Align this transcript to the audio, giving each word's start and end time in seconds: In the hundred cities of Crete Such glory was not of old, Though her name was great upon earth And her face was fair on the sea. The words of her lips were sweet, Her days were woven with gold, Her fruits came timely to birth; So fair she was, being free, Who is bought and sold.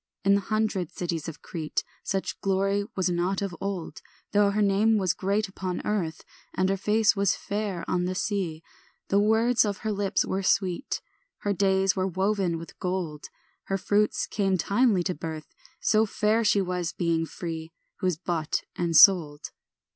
In 0.23 0.33
the 0.33 0.41
hundred 0.41 0.91
cities 0.91 1.27
of 1.27 1.43
Crete 1.43 1.83
Such 2.03 2.41
glory 2.41 2.85
was 2.95 3.07
not 3.07 3.39
of 3.43 3.55
old, 3.61 4.01
Though 4.31 4.49
her 4.49 4.61
name 4.63 4.97
was 4.97 5.13
great 5.13 5.47
upon 5.47 5.85
earth 5.85 6.23
And 6.55 6.69
her 6.69 6.75
face 6.75 7.15
was 7.15 7.35
fair 7.35 7.85
on 7.87 8.05
the 8.05 8.15
sea. 8.15 8.63
The 9.09 9.19
words 9.19 9.63
of 9.63 9.81
her 9.85 9.91
lips 9.91 10.25
were 10.25 10.41
sweet, 10.41 11.01
Her 11.41 11.53
days 11.53 11.95
were 11.95 12.07
woven 12.07 12.57
with 12.57 12.79
gold, 12.79 13.25
Her 13.65 13.77
fruits 13.77 14.25
came 14.25 14.57
timely 14.57 15.03
to 15.03 15.13
birth; 15.13 15.53
So 15.81 16.07
fair 16.07 16.43
she 16.43 16.61
was, 16.63 16.93
being 16.93 17.27
free, 17.27 17.71
Who 17.99 18.07
is 18.07 18.17
bought 18.17 18.63
and 18.75 18.97
sold. 18.97 19.51